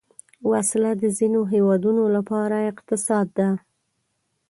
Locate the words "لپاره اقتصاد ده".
2.15-3.49